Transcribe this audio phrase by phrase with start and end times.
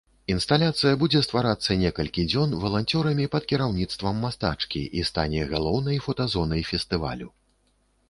[0.35, 7.35] Інсталяцыя будзе стварацца некалькі дзён валанцёрамі пад кіраўніцтвам мастачкі і стане галоўнай фотазонай фестывалю.